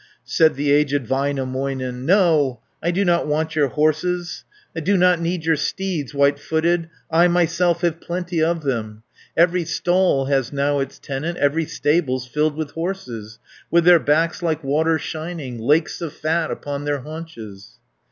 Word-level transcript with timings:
Said 0.25 0.55
the 0.55 0.71
aged 0.71 1.05
Väinämöinen, 1.05 2.05
"No, 2.05 2.59
I 2.81 2.89
do 2.89 3.05
not 3.05 3.27
want 3.27 3.55
your 3.55 3.67
horses; 3.67 4.45
Do 4.73 4.97
not 4.97 5.21
need 5.21 5.45
your 5.45 5.55
steeds, 5.55 6.11
white 6.11 6.39
footed. 6.39 6.89
I 7.11 7.27
myself 7.27 7.81
have 7.81 8.01
plenty 8.01 8.41
of 8.43 8.63
them. 8.63 9.03
400 9.35 9.43
Every 9.43 9.63
stall 9.63 10.25
has 10.25 10.51
now 10.51 10.79
its 10.79 10.97
tenant, 10.97 11.37
Every 11.37 11.65
stable's 11.65 12.25
filled 12.25 12.55
with 12.55 12.71
horses, 12.71 13.37
With 13.69 13.83
their 13.83 13.99
backs 13.99 14.41
like 14.41 14.63
water 14.63 14.97
shining; 14.97 15.59
Lakes 15.59 16.01
of 16.01 16.13
fat 16.13 16.49
upon 16.49 16.85
their 16.85 17.01
haunches." 17.01 17.77